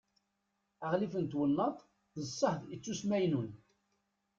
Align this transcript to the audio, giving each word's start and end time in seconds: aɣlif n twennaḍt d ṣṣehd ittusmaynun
aɣlif 0.83 1.13
n 1.17 1.23
twennaḍt 1.31 1.79
d 2.15 2.17
ṣṣehd 2.31 2.61
ittusmaynun 2.75 3.49